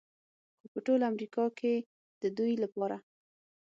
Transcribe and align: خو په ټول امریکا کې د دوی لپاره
خو 0.59 0.65
په 0.73 0.79
ټول 0.85 0.99
امریکا 1.11 1.45
کې 1.59 1.73
د 2.21 2.23
دوی 2.37 2.53
لپاره 2.63 2.97